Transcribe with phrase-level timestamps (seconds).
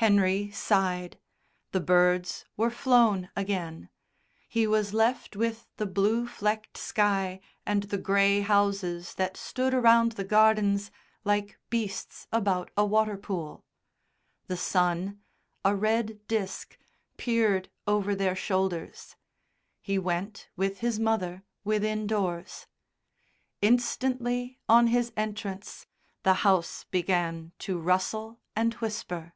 [0.00, 1.18] Henry sighed.
[1.72, 3.90] The birds were flown again.
[4.48, 10.12] He was left with the blue flecked sky and the grey houses that stood around
[10.12, 10.90] the gardens
[11.22, 13.66] like beasts about a water pool.
[14.46, 15.20] The sun
[15.66, 16.78] (a red disc)
[17.18, 19.16] peered over their shoulders.
[19.82, 22.66] He went, with his mother within doors.
[23.60, 25.86] Instantly on his entrance
[26.22, 29.34] the house began to rustle and whisper.